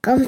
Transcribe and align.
con 0.00 0.26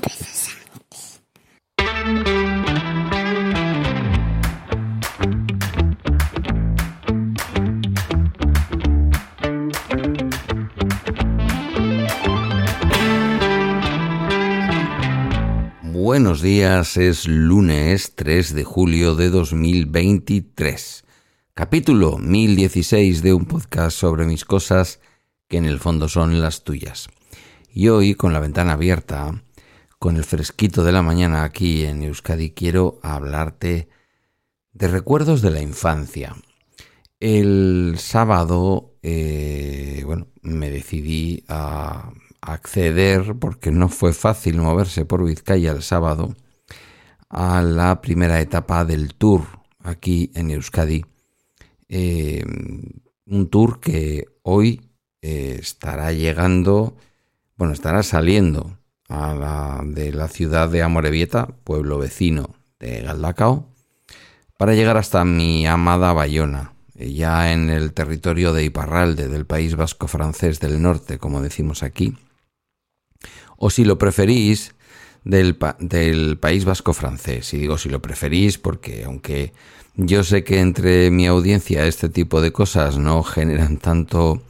Buenos 15.82 16.42
días, 16.42 16.98
es 16.98 17.26
lunes 17.26 18.14
3 18.16 18.54
de 18.54 18.64
julio 18.64 19.14
de 19.14 19.30
2023. 19.30 21.04
Capítulo 21.54 22.18
1016 22.18 23.22
de 23.22 23.32
un 23.32 23.46
podcast 23.46 23.96
sobre 23.96 24.26
mis 24.26 24.44
cosas 24.44 25.00
que 25.48 25.56
en 25.56 25.64
el 25.64 25.78
fondo 25.78 26.06
son 26.08 26.42
las 26.42 26.64
tuyas. 26.64 27.08
Y 27.74 27.88
hoy, 27.88 28.14
con 28.14 28.34
la 28.34 28.40
ventana 28.40 28.74
abierta, 28.74 29.42
con 29.98 30.16
el 30.18 30.24
fresquito 30.24 30.84
de 30.84 30.92
la 30.92 31.00
mañana 31.00 31.42
aquí 31.42 31.86
en 31.86 32.02
Euskadi, 32.02 32.50
quiero 32.50 33.00
hablarte 33.02 33.88
de 34.74 34.88
recuerdos 34.88 35.40
de 35.40 35.52
la 35.52 35.62
infancia. 35.62 36.36
El 37.18 37.94
sábado, 37.96 38.96
eh, 39.02 40.02
bueno, 40.04 40.26
me 40.42 40.68
decidí 40.68 41.44
a 41.48 42.12
acceder, 42.42 43.36
porque 43.38 43.70
no 43.70 43.88
fue 43.88 44.12
fácil 44.12 44.58
moverse 44.58 45.06
por 45.06 45.24
Vizcaya 45.24 45.72
el 45.72 45.82
sábado, 45.82 46.36
a 47.30 47.62
la 47.62 48.02
primera 48.02 48.38
etapa 48.42 48.84
del 48.84 49.14
tour 49.14 49.46
aquí 49.82 50.30
en 50.34 50.50
Euskadi. 50.50 51.06
Eh, 51.88 52.44
un 53.24 53.48
tour 53.48 53.80
que 53.80 54.26
hoy 54.42 54.90
eh, 55.22 55.56
estará 55.58 56.12
llegando, 56.12 56.98
bueno, 57.56 57.72
estará 57.72 58.02
saliendo 58.02 58.78
a 59.08 59.34
la, 59.34 59.80
de 59.84 60.12
la 60.12 60.28
ciudad 60.28 60.68
de 60.68 60.82
Amorebieta, 60.82 61.48
pueblo 61.64 61.98
vecino 61.98 62.54
de 62.80 63.02
Galdacao, 63.02 63.68
para 64.58 64.74
llegar 64.74 64.96
hasta 64.96 65.24
mi 65.24 65.66
amada 65.66 66.12
Bayona, 66.12 66.72
eh, 66.94 67.12
ya 67.12 67.52
en 67.52 67.70
el 67.70 67.92
territorio 67.92 68.52
de 68.52 68.64
Iparralde, 68.64 69.28
del 69.28 69.46
País 69.46 69.76
Vasco 69.76 70.08
francés 70.08 70.60
del 70.60 70.80
norte, 70.80 71.18
como 71.18 71.42
decimos 71.42 71.82
aquí, 71.82 72.16
o 73.56 73.70
si 73.70 73.84
lo 73.84 73.98
preferís, 73.98 74.74
del, 75.24 75.56
del 75.78 76.38
País 76.38 76.64
Vasco 76.64 76.92
francés. 76.92 77.52
Y 77.54 77.58
digo 77.58 77.78
si 77.78 77.88
lo 77.88 78.02
preferís 78.02 78.58
porque 78.58 79.04
aunque 79.04 79.52
yo 79.94 80.24
sé 80.24 80.44
que 80.44 80.60
entre 80.60 81.10
mi 81.10 81.26
audiencia 81.26 81.86
este 81.86 82.08
tipo 82.08 82.40
de 82.40 82.52
cosas 82.52 82.98
no 82.98 83.22
generan 83.22 83.76
tanto 83.76 84.42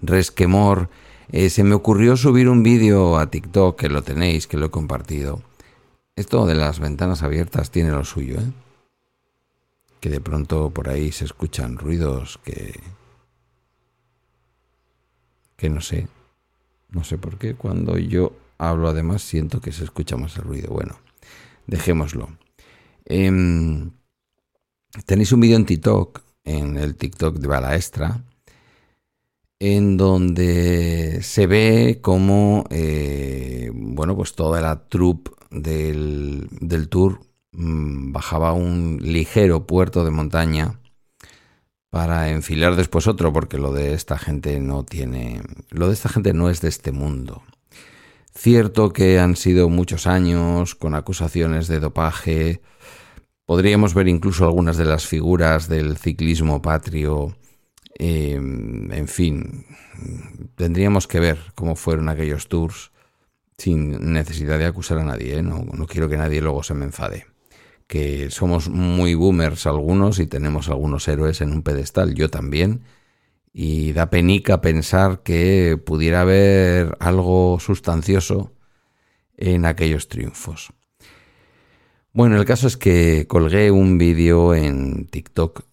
resquemor, 0.00 0.90
eh, 1.30 1.50
se 1.50 1.64
me 1.64 1.74
ocurrió 1.74 2.16
subir 2.16 2.48
un 2.48 2.62
vídeo 2.62 3.18
a 3.18 3.30
TikTok, 3.30 3.78
que 3.78 3.88
lo 3.88 4.02
tenéis, 4.02 4.46
que 4.46 4.56
lo 4.56 4.66
he 4.66 4.70
compartido. 4.70 5.42
Esto 6.16 6.46
de 6.46 6.54
las 6.54 6.80
ventanas 6.80 7.22
abiertas 7.22 7.70
tiene 7.70 7.90
lo 7.90 8.04
suyo, 8.04 8.40
¿eh? 8.40 8.52
Que 10.00 10.08
de 10.08 10.20
pronto 10.20 10.70
por 10.70 10.88
ahí 10.88 11.12
se 11.12 11.24
escuchan 11.24 11.76
ruidos 11.76 12.40
que... 12.44 12.80
que 15.56 15.68
no 15.68 15.80
sé. 15.80 16.08
No 16.90 17.04
sé 17.04 17.18
por 17.18 17.38
qué. 17.38 17.54
Cuando 17.54 17.98
yo 17.98 18.32
hablo 18.56 18.88
además 18.88 19.22
siento 19.22 19.60
que 19.60 19.72
se 19.72 19.84
escucha 19.84 20.16
más 20.16 20.36
el 20.36 20.44
ruido. 20.44 20.72
Bueno, 20.72 20.98
dejémoslo. 21.66 22.30
Em, 23.04 23.90
tenéis 25.06 25.32
un 25.32 25.40
vídeo 25.40 25.56
en 25.56 25.66
TikTok, 25.66 26.22
en 26.44 26.76
el 26.76 26.96
TikTok 26.96 27.36
de 27.36 27.48
Balaestra, 27.48 28.24
en 29.60 29.96
donde 29.96 31.20
se 31.22 31.46
ve 31.46 31.98
como, 32.00 32.64
eh, 32.70 33.70
bueno, 33.74 34.16
pues 34.16 34.34
toda 34.34 34.60
la 34.60 34.88
troupe 34.88 35.32
del, 35.50 36.48
del 36.60 36.88
tour 36.88 37.20
mm, 37.52 38.12
bajaba 38.12 38.52
un 38.52 38.98
ligero 39.02 39.66
puerto 39.66 40.04
de 40.04 40.10
montaña 40.10 40.78
para 41.90 42.30
enfilar 42.30 42.76
después 42.76 43.06
otro, 43.06 43.32
porque 43.32 43.58
lo 43.58 43.72
de 43.72 43.94
esta 43.94 44.18
gente 44.18 44.60
no 44.60 44.84
tiene, 44.84 45.42
lo 45.70 45.88
de 45.88 45.94
esta 45.94 46.08
gente 46.08 46.32
no 46.34 46.50
es 46.50 46.60
de 46.60 46.68
este 46.68 46.92
mundo. 46.92 47.42
Cierto 48.34 48.92
que 48.92 49.18
han 49.18 49.36
sido 49.36 49.68
muchos 49.68 50.06
años 50.06 50.74
con 50.76 50.94
acusaciones 50.94 51.66
de 51.66 51.80
dopaje. 51.80 52.60
Podríamos 53.46 53.94
ver 53.94 54.06
incluso 54.06 54.44
algunas 54.44 54.76
de 54.76 54.84
las 54.84 55.06
figuras 55.06 55.68
del 55.68 55.96
ciclismo 55.96 56.62
patrio 56.62 57.36
Em, 57.98 58.92
en 58.92 59.08
fin, 59.08 59.66
tendríamos 60.54 61.08
que 61.08 61.18
ver 61.18 61.38
cómo 61.56 61.74
fueron 61.74 62.08
aquellos 62.08 62.48
tours 62.48 62.92
sin 63.56 64.12
necesidad 64.12 64.58
de 64.58 64.66
acusar 64.66 64.98
a 64.98 65.04
nadie. 65.04 65.38
¿eh? 65.38 65.42
No, 65.42 65.64
no 65.64 65.86
quiero 65.86 66.08
que 66.08 66.16
nadie 66.16 66.40
luego 66.40 66.62
se 66.62 66.74
me 66.74 66.84
enfade. 66.84 67.26
Que 67.88 68.30
somos 68.30 68.68
muy 68.68 69.14
boomers 69.14 69.66
algunos 69.66 70.20
y 70.20 70.26
tenemos 70.26 70.68
algunos 70.68 71.08
héroes 71.08 71.40
en 71.40 71.52
un 71.52 71.62
pedestal, 71.62 72.14
yo 72.14 72.30
también. 72.30 72.84
Y 73.52 73.92
da 73.92 74.10
penica 74.10 74.60
pensar 74.60 75.22
que 75.24 75.76
pudiera 75.84 76.20
haber 76.20 76.96
algo 77.00 77.58
sustancioso 77.58 78.52
en 79.36 79.64
aquellos 79.66 80.08
triunfos. 80.08 80.72
Bueno, 82.12 82.36
el 82.36 82.44
caso 82.44 82.68
es 82.68 82.76
que 82.76 83.26
colgué 83.26 83.70
un 83.70 83.98
vídeo 83.98 84.54
en 84.54 85.06
TikTok 85.06 85.64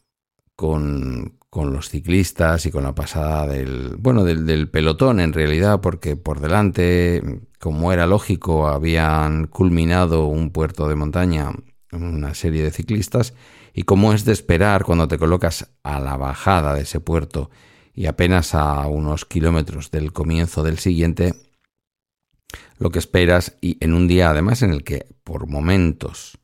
con, 0.56 1.38
con 1.56 1.72
los 1.72 1.88
ciclistas 1.88 2.66
y 2.66 2.70
con 2.70 2.84
la 2.84 2.94
pasada 2.94 3.48
del, 3.48 3.96
bueno, 3.98 4.26
del, 4.26 4.68
pelotón 4.68 5.22
en 5.22 5.32
realidad, 5.32 5.80
porque 5.80 6.18
por 6.18 6.42
delante, 6.42 7.24
como 7.62 7.94
era 7.94 8.08
lógico, 8.08 8.68
habían 8.68 9.48
culminado 9.48 10.26
un 10.26 10.50
puerto 10.50 10.90
de 10.90 10.96
montaña 10.96 11.54
una 11.94 12.34
serie 12.34 12.62
de 12.62 12.72
ciclistas 12.72 13.36
y 13.74 13.84
como 13.84 14.12
es 14.12 14.26
de 14.26 14.34
esperar 14.34 14.84
cuando 14.84 15.08
te 15.08 15.18
colocas 15.18 15.72
a 15.82 16.02
la 16.02 16.18
bajada 16.18 16.76
de 16.76 16.82
ese 16.82 17.00
puerto 17.00 17.50
y 17.94 18.08
apenas 18.08 18.54
a 18.54 18.86
unos 18.88 19.24
kilómetros 19.24 19.92
del 19.92 20.12
comienzo 20.12 20.62
del 20.62 20.78
siguiente, 20.78 21.36
lo 22.80 22.90
que 22.90 23.00
esperas 23.00 23.56
y 23.62 23.78
en 23.80 23.94
un 23.94 24.10
día 24.10 24.30
además 24.30 24.62
en 24.62 24.72
el 24.72 24.84
que 24.84 25.08
por 25.24 25.48
momentos 25.48 26.38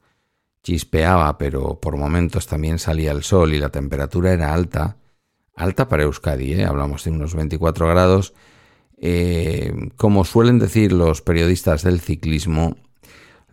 chispeaba, 0.63 1.37
pero 1.37 1.81
por 1.81 1.97
momentos 1.97 2.47
también 2.47 2.79
salía 2.79 3.11
el 3.11 3.23
sol 3.23 3.53
y 3.53 3.57
la 3.57 3.71
temperatura 3.71 4.31
era 4.31 4.53
alta, 4.53 4.95
alta 5.55 5.87
para 5.87 6.03
Euskadi, 6.03 6.53
¿eh? 6.53 6.65
hablamos 6.65 7.03
de 7.03 7.11
unos 7.11 7.35
24 7.35 7.87
grados. 7.87 8.33
Eh, 8.97 9.89
como 9.95 10.25
suelen 10.25 10.59
decir 10.59 10.91
los 10.91 11.21
periodistas 11.21 11.83
del 11.83 11.99
ciclismo, 11.99 12.77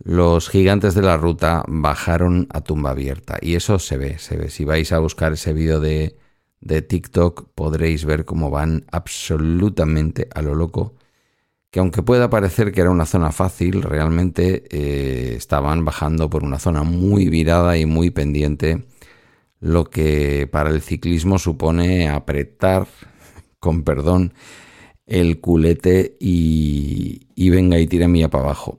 los 0.01 0.49
gigantes 0.49 0.93
de 0.93 1.01
la 1.01 1.17
ruta 1.17 1.63
bajaron 1.67 2.47
a 2.51 2.61
tumba 2.61 2.91
abierta. 2.91 3.37
Y 3.41 3.55
eso 3.55 3.79
se 3.79 3.97
ve, 3.97 4.17
se 4.19 4.37
ve. 4.37 4.49
Si 4.49 4.63
vais 4.63 4.91
a 4.91 4.99
buscar 4.99 5.33
ese 5.33 5.53
vídeo 5.53 5.79
de, 5.79 6.17
de 6.61 6.81
TikTok, 6.81 7.49
podréis 7.55 8.05
ver 8.05 8.25
cómo 8.25 8.49
van 8.49 8.85
absolutamente 8.91 10.27
a 10.33 10.41
lo 10.41 10.55
loco. 10.55 10.95
Que 11.71 11.79
aunque 11.79 12.01
pueda 12.01 12.29
parecer 12.29 12.71
que 12.71 12.81
era 12.81 12.89
una 12.89 13.05
zona 13.05 13.31
fácil, 13.31 13.83
realmente 13.83 14.63
eh, 14.71 15.35
estaban 15.35 15.85
bajando 15.85 16.29
por 16.29 16.43
una 16.43 16.59
zona 16.59 16.83
muy 16.83 17.29
virada 17.29 17.77
y 17.77 17.85
muy 17.85 18.09
pendiente 18.09 18.85
lo 19.59 19.89
que 19.89 20.47
para 20.51 20.69
el 20.69 20.81
ciclismo 20.81 21.37
supone 21.39 22.09
apretar, 22.09 22.87
con 23.59 23.83
perdón, 23.83 24.33
el 25.05 25.39
culete 25.39 26.15
y, 26.19 27.49
venga 27.49 27.79
y 27.79 27.87
tira 27.87 28.07
mía 28.07 28.29
para 28.29 28.45
abajo. 28.45 28.77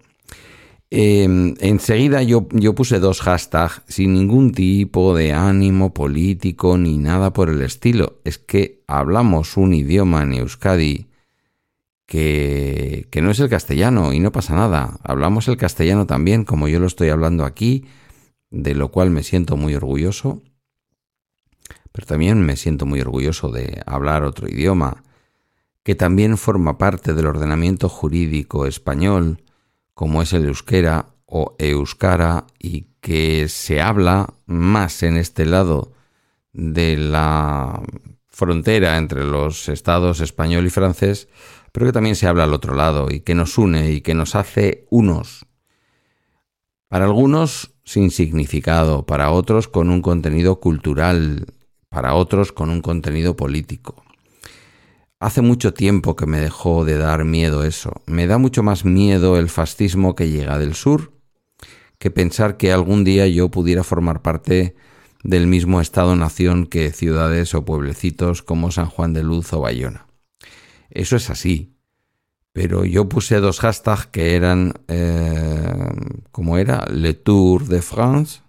Em, 0.93 1.55
enseguida 1.61 2.23
yo, 2.23 2.49
yo, 2.53 2.75
puse 2.75 2.99
dos 2.99 3.21
hashtags 3.21 3.83
sin 3.87 4.15
ningún 4.15 4.51
tipo 4.53 5.15
de 5.15 5.33
ánimo 5.33 5.95
político 5.95 6.79
ni 6.79 6.99
nada 6.99 7.33
por 7.33 7.49
el 7.49 7.63
estilo. 7.63 8.21
Es 8.25 8.39
que 8.39 8.83
hablamos 8.89 9.57
un 9.57 9.75
idioma 9.75 10.23
en 10.23 10.35
Euskadi 10.35 11.07
que, 12.07 13.07
que 13.11 13.23
no 13.23 13.31
es 13.31 13.39
el 13.39 13.49
castellano 13.49 14.13
y 14.13 14.19
no 14.19 14.33
pasa 14.33 14.57
nada. 14.57 14.99
Hablamos 15.05 15.47
el 15.47 15.57
castellano 15.57 16.07
también 16.07 16.45
como 16.45 16.67
yo 16.67 16.81
lo 16.81 16.87
estoy 16.87 17.11
hablando 17.11 17.45
aquí, 17.45 17.85
de 18.51 18.75
lo 18.75 18.91
cual 18.91 19.11
me 19.11 19.23
siento 19.23 19.57
muy 19.57 19.77
orgulloso 19.77 20.43
pero 21.93 22.07
también 22.07 22.43
me 22.43 22.57
siento 22.57 22.87
muy 22.87 23.01
orgulloso 23.01 23.51
de 23.51 23.83
hablar 23.87 24.25
otro 24.25 24.49
idioma, 24.49 25.03
que 25.83 25.95
también 25.95 26.37
forma 26.37 26.79
parte 26.79 27.15
del 27.15 27.27
ordenamiento 27.27 27.89
jurídico 27.89 28.67
español, 28.67 29.43
como 29.95 30.23
es 30.23 30.33
el 30.33 30.45
euskera 30.45 31.07
o 31.27 31.57
euskara, 31.59 32.47
y 32.59 32.89
que 33.01 33.49
se 33.49 33.81
habla 33.81 34.35
más 34.47 35.03
en 35.03 35.17
este 35.17 35.47
lado 35.47 35.93
de 36.53 36.97
la 36.97 37.83
frontera 38.29 38.97
entre 38.97 39.25
los 39.25 39.69
estados 39.69 40.21
español 40.21 40.67
y 40.67 40.71
francés, 40.71 41.29
pero 41.73 41.87
que 41.87 41.93
también 41.93 42.17
se 42.17 42.27
habla 42.27 42.45
al 42.45 42.55
otro 42.55 42.75
lado 42.75 43.11
y 43.11 43.21
que 43.21 43.35
nos 43.35 43.59
une 43.59 43.91
y 43.91 44.01
que 44.01 44.15
nos 44.15 44.35
hace 44.35 44.87
unos. 44.91 45.47
Para 46.89 47.05
algunos 47.05 47.73
sin 47.85 48.11
significado, 48.11 49.07
para 49.07 49.31
otros 49.31 49.69
con 49.69 49.91
un 49.91 50.03
contenido 50.03 50.61
cultural 50.61 51.47
para 51.91 52.15
otros 52.15 52.53
con 52.53 52.71
un 52.71 52.81
contenido 52.81 53.37
político. 53.37 54.03
Hace 55.19 55.43
mucho 55.43 55.75
tiempo 55.75 56.17
que 56.17 56.25
me 56.25 56.41
dejó 56.41 56.87
de 56.87 56.97
dar 56.97 57.25
miedo 57.25 57.65
eso. 57.65 57.93
Me 58.07 58.27
da 58.27 58.39
mucho 58.39 58.63
más 58.63 58.87
miedo 58.87 59.37
el 59.37 59.51
fascismo 59.51 60.15
que 60.15 60.31
llega 60.31 60.59
del 60.59 60.75
sur 60.75 61.13
que 62.01 62.11
pensar 62.11 62.57
que 62.57 62.73
algún 62.73 63.05
día 63.05 63.29
yo 63.29 63.51
pudiera 63.51 63.85
formar 63.85 64.23
parte 64.23 64.75
del 65.23 65.47
mismo 65.47 65.83
Estado-nación 65.83 66.67
que 66.67 66.93
ciudades 66.93 67.55
o 67.55 67.67
pueblecitos 67.67 68.43
como 68.43 68.71
San 68.71 68.87
Juan 68.87 69.13
de 69.13 69.23
Luz 69.23 69.53
o 69.53 69.61
Bayona. 69.61 70.07
Eso 70.89 71.17
es 71.17 71.29
así. 71.29 71.77
Pero 72.53 72.87
yo 72.87 73.09
puse 73.09 73.37
dos 73.37 73.61
hashtags 73.61 74.07
que 74.07 74.35
eran, 74.35 74.73
eh, 74.89 75.91
como 76.33 76.57
era, 76.57 76.87
Le 76.91 77.13
Tour 77.13 77.67
de 77.67 77.83
France, 77.83 78.41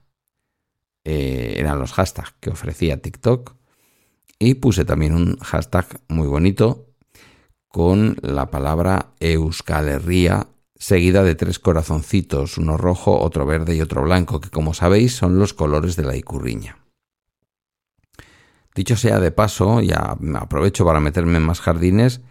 eh, 1.03 1.56
eran 1.57 1.80
los 1.80 1.94
hashtags 1.94 2.33
que 2.39 2.50
ofrecía 2.50 3.01
TikTok, 3.01 3.56
y 4.39 4.56
puse 4.56 4.86
también 4.86 5.13
un 5.13 5.38
hashtag 5.38 5.86
muy 6.07 6.27
bonito 6.27 6.88
con 7.68 8.18
la 8.21 8.50
palabra 8.50 9.13
Euskal 9.19 10.01
seguida 10.75 11.24
de 11.24 11.36
tres 11.36 11.59
corazoncitos, 11.59 12.57
uno 12.57 12.75
rojo, 12.75 13.19
otro 13.19 13.45
verde 13.45 13.75
y 13.75 13.81
otro 13.81 14.01
blanco, 14.01 14.42
que 14.42 14.50
como 14.50 14.74
sabéis 14.74 15.15
son 15.15 15.38
los 15.38 15.53
colores 15.53 15.95
de 15.95 16.03
la 16.03 16.15
icurriña. 16.15 16.80
Dicho 18.74 18.95
sea 18.95 19.19
de 19.19 19.31
paso, 19.31 19.81
ya 19.81 20.18
aprovecho 20.36 20.86
para 20.86 21.00
meterme 21.00 21.38
en 21.38 21.44
más 21.44 21.62
jardines, 21.62 22.21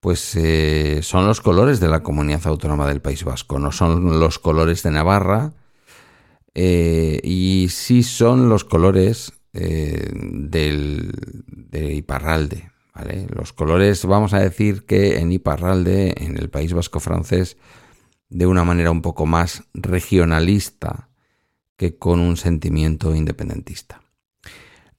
pues 0.00 0.34
eh, 0.34 1.00
son 1.02 1.26
los 1.26 1.40
colores 1.40 1.78
de 1.78 1.88
la 1.88 2.02
comunidad 2.02 2.46
autónoma 2.46 2.88
del 2.88 3.00
País 3.00 3.22
Vasco, 3.24 3.58
no 3.60 3.70
son 3.70 4.18
los 4.18 4.40
colores 4.40 4.82
de 4.82 4.90
Navarra, 4.90 5.52
eh, 6.54 7.20
y 7.22 7.68
sí 7.70 8.02
son 8.02 8.48
los 8.48 8.64
colores 8.64 9.32
eh, 9.52 10.10
del, 10.14 11.12
de 11.46 11.94
Iparralde. 11.94 12.70
Los 13.28 13.52
colores, 13.52 14.04
vamos 14.04 14.34
a 14.34 14.38
decir 14.38 14.86
que 14.86 15.18
en 15.18 15.32
Iparralde, 15.32 16.14
en 16.16 16.36
el 16.38 16.48
País 16.48 16.72
Vasco 16.72 17.00
francés, 17.00 17.56
de 18.28 18.46
una 18.46 18.64
manera 18.64 18.92
un 18.92 19.02
poco 19.02 19.26
más 19.26 19.64
regionalista 19.74 21.08
que 21.76 21.98
con 21.98 22.20
un 22.20 22.36
sentimiento 22.36 23.14
independentista. 23.14 24.02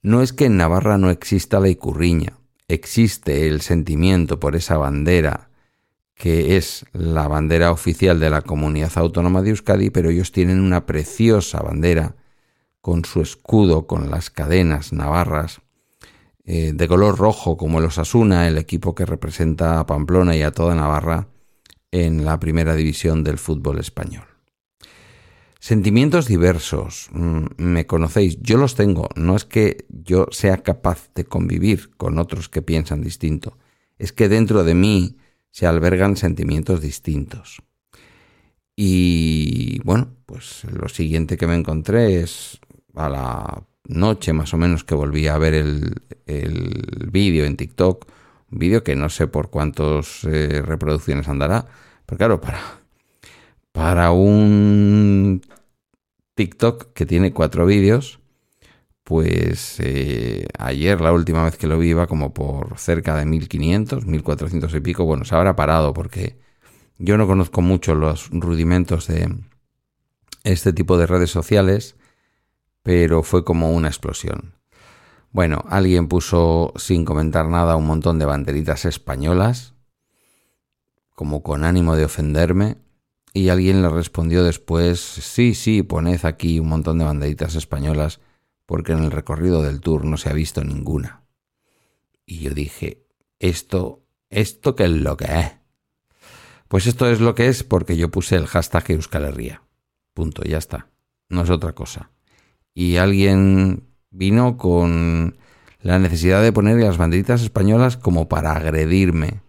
No 0.02 0.20
es 0.20 0.34
que 0.34 0.44
en 0.44 0.58
Navarra 0.58 0.98
no 0.98 1.10
exista 1.10 1.58
la 1.58 1.70
icurriña, 1.70 2.38
existe 2.68 3.48
el 3.48 3.62
sentimiento 3.62 4.38
por 4.38 4.56
esa 4.56 4.76
bandera 4.76 5.45
que 6.16 6.56
es 6.56 6.86
la 6.92 7.28
bandera 7.28 7.70
oficial 7.70 8.18
de 8.18 8.30
la 8.30 8.40
comunidad 8.40 8.90
autónoma 8.96 9.42
de 9.42 9.50
Euskadi, 9.50 9.90
pero 9.90 10.08
ellos 10.08 10.32
tienen 10.32 10.60
una 10.60 10.86
preciosa 10.86 11.60
bandera 11.60 12.16
con 12.80 13.04
su 13.04 13.20
escudo, 13.20 13.86
con 13.86 14.10
las 14.10 14.30
cadenas 14.30 14.94
navarras, 14.94 15.60
eh, 16.44 16.72
de 16.74 16.88
color 16.88 17.18
rojo 17.18 17.58
como 17.58 17.80
el 17.80 17.84
Osasuna, 17.84 18.48
el 18.48 18.56
equipo 18.56 18.94
que 18.94 19.04
representa 19.04 19.78
a 19.78 19.86
Pamplona 19.86 20.34
y 20.34 20.42
a 20.42 20.52
toda 20.52 20.74
Navarra 20.74 21.28
en 21.90 22.24
la 22.24 22.40
primera 22.40 22.74
división 22.74 23.22
del 23.22 23.36
fútbol 23.36 23.78
español. 23.78 24.24
Sentimientos 25.58 26.28
diversos, 26.28 27.08
mm, 27.12 27.46
me 27.58 27.86
conocéis, 27.86 28.38
yo 28.40 28.56
los 28.56 28.74
tengo, 28.74 29.08
no 29.16 29.36
es 29.36 29.44
que 29.44 29.84
yo 29.88 30.28
sea 30.30 30.58
capaz 30.58 31.10
de 31.14 31.24
convivir 31.24 31.90
con 31.96 32.18
otros 32.18 32.48
que 32.48 32.62
piensan 32.62 33.02
distinto, 33.02 33.58
es 33.98 34.12
que 34.12 34.28
dentro 34.28 34.64
de 34.64 34.74
mí 34.74 35.16
se 35.56 35.66
albergan 35.66 36.18
sentimientos 36.18 36.82
distintos. 36.82 37.62
Y 38.76 39.80
bueno, 39.84 40.10
pues 40.26 40.64
lo 40.64 40.86
siguiente 40.90 41.38
que 41.38 41.46
me 41.46 41.54
encontré 41.54 42.20
es 42.20 42.60
a 42.94 43.08
la 43.08 43.62
noche 43.84 44.34
más 44.34 44.52
o 44.52 44.58
menos 44.58 44.84
que 44.84 44.94
volví 44.94 45.28
a 45.28 45.38
ver 45.38 45.54
el, 45.54 46.02
el 46.26 47.08
vídeo 47.10 47.46
en 47.46 47.56
TikTok, 47.56 48.06
un 48.52 48.58
vídeo 48.58 48.84
que 48.84 48.96
no 48.96 49.08
sé 49.08 49.28
por 49.28 49.48
cuántas 49.48 50.24
eh, 50.24 50.60
reproducciones 50.60 51.26
andará, 51.26 51.64
pero 52.04 52.18
claro, 52.18 52.40
para, 52.42 52.60
para 53.72 54.10
un 54.10 55.40
TikTok 56.34 56.92
que 56.92 57.06
tiene 57.06 57.32
cuatro 57.32 57.64
vídeos, 57.64 58.20
pues 59.06 59.76
eh, 59.78 60.48
ayer 60.58 61.00
la 61.00 61.12
última 61.12 61.44
vez 61.44 61.56
que 61.56 61.68
lo 61.68 61.78
vi 61.78 61.90
iba 61.90 62.08
como 62.08 62.34
por 62.34 62.76
cerca 62.76 63.14
de 63.16 63.24
1500, 63.24 64.04
1400 64.04 64.74
y 64.74 64.80
pico, 64.80 65.04
bueno, 65.04 65.24
se 65.24 65.36
habrá 65.36 65.54
parado 65.54 65.94
porque 65.94 66.40
yo 66.98 67.16
no 67.16 67.28
conozco 67.28 67.62
mucho 67.62 67.94
los 67.94 68.28
rudimentos 68.30 69.06
de 69.06 69.32
este 70.42 70.72
tipo 70.72 70.98
de 70.98 71.06
redes 71.06 71.30
sociales 71.30 71.96
pero 72.86 73.24
fue 73.24 73.44
como 73.44 73.72
una 73.72 73.88
explosión. 73.88 74.54
Bueno, 75.32 75.64
alguien 75.68 76.06
puso 76.06 76.72
sin 76.76 77.04
comentar 77.04 77.48
nada 77.48 77.74
un 77.74 77.84
montón 77.84 78.20
de 78.20 78.26
banderitas 78.26 78.84
españolas, 78.84 79.74
como 81.16 81.42
con 81.42 81.64
ánimo 81.64 81.96
de 81.96 82.04
ofenderme, 82.04 82.76
y 83.32 83.48
alguien 83.48 83.82
le 83.82 83.88
respondió 83.88 84.44
después, 84.44 85.00
sí, 85.00 85.54
sí, 85.54 85.82
poned 85.82 86.24
aquí 86.24 86.60
un 86.60 86.68
montón 86.68 86.98
de 86.98 87.06
banderitas 87.06 87.56
españolas, 87.56 88.20
porque 88.66 88.92
en 88.92 89.04
el 89.04 89.10
recorrido 89.10 89.62
del 89.62 89.80
tour 89.80 90.04
no 90.04 90.16
se 90.16 90.28
ha 90.28 90.32
visto 90.32 90.62
ninguna. 90.62 91.22
Y 92.26 92.40
yo 92.40 92.50
dije, 92.50 93.06
esto, 93.38 94.02
¿esto 94.28 94.74
qué 94.74 94.84
es 94.84 94.90
lo 94.90 95.16
que 95.16 95.24
es? 95.24 95.52
Pues 96.68 96.86
esto 96.86 97.08
es 97.08 97.20
lo 97.20 97.34
que 97.34 97.46
es 97.48 97.62
porque 97.62 97.96
yo 97.96 98.10
puse 98.10 98.36
el 98.36 98.46
hashtag 98.46 98.90
Euskal 98.90 99.60
Punto, 100.12 100.42
ya 100.42 100.58
está. 100.58 100.88
No 101.28 101.42
es 101.42 101.50
otra 101.50 101.72
cosa 101.72 102.10
y 102.76 102.98
alguien 102.98 103.84
vino 104.10 104.58
con 104.58 105.38
la 105.80 105.98
necesidad 105.98 106.42
de 106.42 106.52
poner 106.52 106.76
las 106.76 106.98
banderitas 106.98 107.40
españolas 107.40 107.96
como 107.96 108.28
para 108.28 108.52
agredirme. 108.52 109.40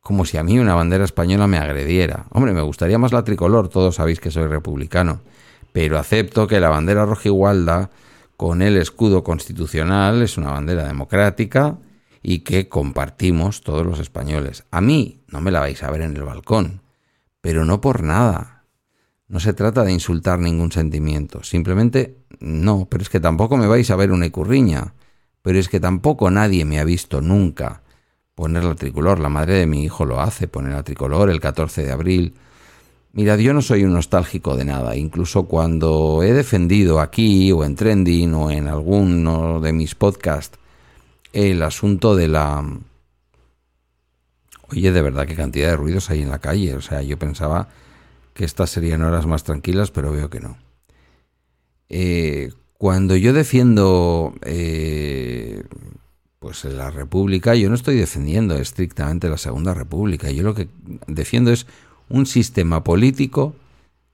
Como 0.00 0.24
si 0.24 0.38
a 0.38 0.42
mí 0.42 0.58
una 0.58 0.74
bandera 0.74 1.04
española 1.04 1.46
me 1.46 1.58
agrediera. 1.58 2.24
Hombre, 2.30 2.54
me 2.54 2.62
gustaría 2.62 2.96
más 2.96 3.12
la 3.12 3.22
tricolor, 3.22 3.68
todos 3.68 3.96
sabéis 3.96 4.18
que 4.18 4.30
soy 4.30 4.46
republicano. 4.46 5.20
Pero 5.72 5.98
acepto 5.98 6.46
que 6.46 6.58
la 6.58 6.70
bandera 6.70 7.04
rojigualda, 7.04 7.90
con 8.38 8.62
el 8.62 8.76
escudo 8.76 9.24
constitucional, 9.24 10.22
es 10.22 10.38
una 10.38 10.52
bandera 10.52 10.86
democrática 10.86 11.76
y 12.22 12.38
que 12.38 12.68
compartimos 12.68 13.62
todos 13.62 13.84
los 13.84 13.98
españoles. 13.98 14.62
A 14.70 14.80
mí 14.80 15.24
no 15.26 15.40
me 15.40 15.50
la 15.50 15.58
vais 15.58 15.82
a 15.82 15.90
ver 15.90 16.02
en 16.02 16.16
el 16.16 16.22
balcón, 16.22 16.80
pero 17.40 17.64
no 17.64 17.80
por 17.80 18.04
nada. 18.04 18.62
No 19.26 19.40
se 19.40 19.54
trata 19.54 19.82
de 19.82 19.90
insultar 19.90 20.38
ningún 20.38 20.70
sentimiento, 20.70 21.42
simplemente 21.42 22.18
no, 22.38 22.86
pero 22.88 23.02
es 23.02 23.08
que 23.08 23.18
tampoco 23.18 23.56
me 23.56 23.66
vais 23.66 23.90
a 23.90 23.96
ver 23.96 24.12
una 24.12 24.26
icurriña, 24.26 24.94
pero 25.42 25.58
es 25.58 25.68
que 25.68 25.80
tampoco 25.80 26.30
nadie 26.30 26.64
me 26.64 26.78
ha 26.78 26.84
visto 26.84 27.20
nunca 27.20 27.82
poner 28.36 28.62
la 28.62 28.76
tricolor, 28.76 29.18
la 29.18 29.30
madre 29.30 29.54
de 29.54 29.66
mi 29.66 29.82
hijo 29.82 30.04
lo 30.04 30.20
hace, 30.20 30.46
poner 30.46 30.74
la 30.74 30.84
tricolor 30.84 31.28
el 31.28 31.40
14 31.40 31.84
de 31.84 31.90
abril. 31.90 32.34
Mirad, 33.12 33.38
yo 33.38 33.54
no 33.54 33.62
soy 33.62 33.84
un 33.84 33.94
nostálgico 33.94 34.56
de 34.56 34.64
nada, 34.64 34.94
incluso 34.96 35.44
cuando 35.44 36.22
he 36.22 36.32
defendido 36.32 37.00
aquí 37.00 37.50
o 37.52 37.64
en 37.64 37.74
Trending 37.74 38.34
o 38.34 38.50
en 38.50 38.68
alguno 38.68 39.60
de 39.60 39.72
mis 39.72 39.94
podcasts 39.94 40.58
el 41.32 41.62
asunto 41.62 42.14
de 42.14 42.28
la... 42.28 42.64
Oye, 44.70 44.92
de 44.92 45.02
verdad, 45.02 45.26
qué 45.26 45.34
cantidad 45.34 45.70
de 45.70 45.76
ruidos 45.76 46.10
hay 46.10 46.22
en 46.22 46.30
la 46.30 46.40
calle, 46.40 46.74
o 46.74 46.82
sea, 46.82 47.02
yo 47.02 47.18
pensaba 47.18 47.68
que 48.34 48.44
estas 48.44 48.70
serían 48.70 49.02
horas 49.02 49.26
más 49.26 49.42
tranquilas, 49.42 49.90
pero 49.90 50.12
veo 50.12 50.28
que 50.28 50.40
no. 50.40 50.58
Eh, 51.88 52.52
cuando 52.76 53.16
yo 53.16 53.32
defiendo 53.32 54.34
eh, 54.42 55.64
pues 56.38 56.64
la 56.64 56.90
República, 56.90 57.54
yo 57.54 57.68
no 57.68 57.74
estoy 57.74 57.96
defendiendo 57.96 58.56
estrictamente 58.56 59.28
la 59.28 59.38
Segunda 59.38 59.74
República. 59.74 60.30
Yo 60.30 60.44
lo 60.44 60.54
que 60.54 60.68
defiendo 61.06 61.50
es 61.50 61.66
un 62.08 62.26
sistema 62.26 62.84
político, 62.84 63.54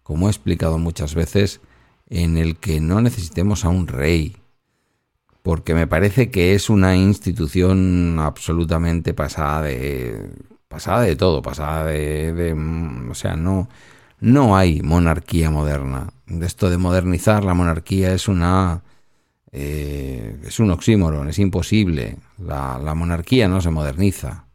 como 0.03 0.27
he 0.27 0.31
explicado 0.31 0.79
muchas 0.79 1.15
veces, 1.15 1.61
en 2.09 2.37
el 2.37 2.57
que 2.57 2.81
no 2.81 3.01
necesitemos 3.01 3.65
a 3.65 3.69
un 3.69 3.87
rey, 3.87 4.37
porque 5.43 5.75
me 5.75 5.87
parece 5.87 6.31
que 6.31 6.55
es 6.55 6.71
una 6.71 6.97
institución 6.97 8.19
absolutamente 8.19 9.15
pasada 9.15 9.63
de 9.63 10.31
pasada 10.69 11.03
de 11.03 11.17
todo, 11.17 11.43
pasada 11.43 11.85
de, 11.87 12.33
de 12.33 12.53
o 13.11 13.15
sea, 13.15 13.37
no 13.37 13.69
no 14.21 14.57
hay 14.57 14.81
monarquía 14.83 15.51
moderna. 15.51 16.09
Esto 16.27 16.71
de 16.71 16.79
modernizar 16.79 17.45
la 17.45 17.55
monarquía 17.55 18.15
es 18.15 18.29
una 18.29 18.83
eh, 19.57 20.37
es 20.45 20.59
un 20.59 20.73
oxímoron, 20.73 21.29
es 21.29 21.39
imposible. 21.39 22.17
La, 22.39 22.95
monarquía 22.95 23.47
no 23.47 23.61
se 23.61 23.71
moderniza. 23.71 24.47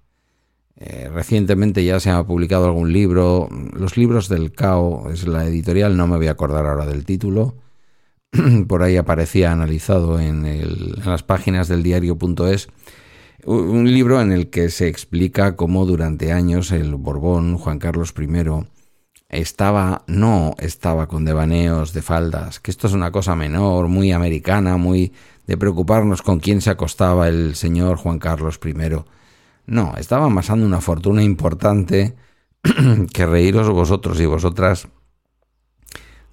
Eh, 0.81 1.09
recientemente 1.13 1.83
ya 1.83 1.99
se 1.99 2.09
ha 2.09 2.23
publicado 2.23 2.65
algún 2.65 2.93
libro, 2.93 3.49
los 3.73 3.97
libros 3.97 4.29
del 4.29 4.53
CAO, 4.53 5.11
es 5.11 5.27
la 5.27 5.45
editorial, 5.45 5.97
no 5.97 6.07
me 6.07 6.15
voy 6.17 6.27
a 6.27 6.31
acordar 6.31 6.65
ahora 6.65 6.85
del 6.85 7.05
título. 7.05 7.55
Por 8.67 8.83
ahí 8.83 8.95
aparecía 8.95 9.51
analizado 9.51 10.19
en, 10.19 10.45
en 10.45 10.93
las 11.05 11.23
páginas 11.23 11.67
del 11.67 11.83
diario.es 11.83 12.69
un 13.45 13.91
libro 13.91 14.21
en 14.21 14.31
el 14.31 14.49
que 14.49 14.69
se 14.69 14.87
explica 14.87 15.55
cómo 15.55 15.85
durante 15.85 16.31
años 16.31 16.71
el 16.71 16.95
Borbón, 16.95 17.57
Juan 17.57 17.79
Carlos 17.79 18.13
I, 18.17 18.27
estaba, 19.29 20.03
no 20.07 20.55
estaba 20.59 21.07
con 21.07 21.23
devaneos 21.23 21.93
de 21.93 22.01
faldas, 22.01 22.59
que 22.59 22.71
esto 22.71 22.87
es 22.87 22.93
una 22.93 23.11
cosa 23.11 23.35
menor, 23.35 23.87
muy 23.87 24.11
americana, 24.11 24.77
muy 24.77 25.13
de 25.47 25.57
preocuparnos 25.57 26.21
con 26.21 26.39
quién 26.39 26.61
se 26.61 26.69
acostaba 26.69 27.27
el 27.27 27.55
señor 27.55 27.97
Juan 27.97 28.19
Carlos 28.19 28.59
I. 28.63 28.73
No, 29.69 29.93
estaba 29.97 30.25
amasando 30.25 30.65
una 30.65 30.81
fortuna 30.81 31.21
importante 31.21 32.15
que 33.13 33.25
reíros 33.27 33.69
vosotros 33.69 34.19
y 34.19 34.25
vosotras 34.25 34.87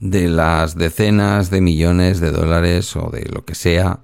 de 0.01 0.29
las 0.29 0.75
decenas 0.75 1.51
de 1.51 1.61
millones 1.61 2.21
de 2.21 2.31
dólares 2.31 2.97
o 2.97 3.11
de 3.11 3.27
lo 3.27 3.45
que 3.45 3.55
sea 3.55 4.01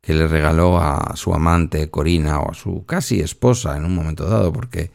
que 0.00 0.14
le 0.14 0.28
regaló 0.28 0.78
a 0.78 1.16
su 1.16 1.34
amante 1.34 1.90
Corina 1.90 2.38
o 2.38 2.52
a 2.52 2.54
su 2.54 2.86
casi 2.86 3.20
esposa 3.20 3.76
en 3.76 3.84
un 3.84 3.94
momento 3.94 4.26
dado, 4.26 4.52
porque 4.52 4.92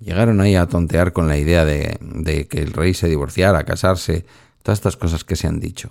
llegaron 0.00 0.40
ahí 0.40 0.56
a 0.56 0.66
tontear 0.66 1.12
con 1.12 1.28
la 1.28 1.36
idea 1.36 1.66
de, 1.66 1.98
de 2.00 2.48
que 2.48 2.62
el 2.62 2.72
rey 2.72 2.94
se 2.94 3.08
divorciara, 3.08 3.64
casarse, 3.64 4.24
todas 4.62 4.78
estas 4.78 4.96
cosas 4.96 5.22
que 5.24 5.36
se 5.36 5.46
han 5.46 5.60
dicho. 5.60 5.90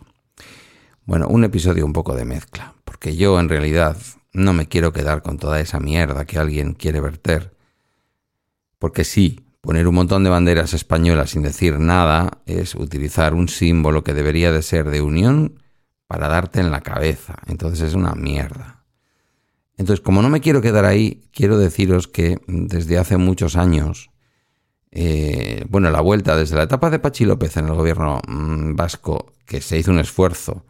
Bueno, 1.05 1.27
un 1.27 1.43
episodio 1.43 1.85
un 1.85 1.93
poco 1.93 2.15
de 2.15 2.25
mezcla, 2.25 2.73
porque 2.83 3.15
yo 3.15 3.39
en 3.39 3.47
realidad 3.47 3.95
no 4.37 4.53
me 4.53 4.67
quiero 4.67 4.93
quedar 4.93 5.23
con 5.23 5.37
toda 5.37 5.59
esa 5.59 5.79
mierda 5.79 6.25
que 6.25 6.37
alguien 6.37 6.73
quiere 6.73 7.01
verter, 7.01 7.57
porque 8.77 9.03
sí, 9.03 9.47
poner 9.61 9.87
un 9.87 9.95
montón 9.95 10.23
de 10.23 10.29
banderas 10.29 10.73
españolas 10.73 11.31
sin 11.31 11.41
decir 11.41 11.79
nada 11.79 12.41
es 12.45 12.75
utilizar 12.75 13.33
un 13.33 13.49
símbolo 13.49 14.03
que 14.03 14.13
debería 14.13 14.51
de 14.51 14.61
ser 14.61 14.89
de 14.89 15.01
unión 15.01 15.61
para 16.05 16.27
darte 16.27 16.59
en 16.59 16.71
la 16.71 16.81
cabeza. 16.81 17.35
Entonces 17.47 17.81
es 17.81 17.93
una 17.95 18.13
mierda. 18.13 18.85
Entonces, 19.75 20.03
como 20.03 20.21
no 20.21 20.29
me 20.29 20.39
quiero 20.39 20.61
quedar 20.61 20.85
ahí, 20.85 21.27
quiero 21.33 21.57
deciros 21.57 22.07
que 22.07 22.39
desde 22.47 22.97
hace 22.97 23.17
muchos 23.17 23.55
años, 23.55 24.11
eh, 24.91 25.65
bueno, 25.69 25.89
la 25.89 26.01
vuelta 26.01 26.35
desde 26.35 26.55
la 26.55 26.63
etapa 26.63 26.89
de 26.89 26.99
Pachi 26.99 27.25
López 27.25 27.57
en 27.57 27.65
el 27.65 27.73
gobierno 27.73 28.21
mm, 28.27 28.75
vasco, 28.75 29.33
que 29.45 29.61
se 29.61 29.77
hizo 29.77 29.91
un 29.91 29.99
esfuerzo 29.99 30.65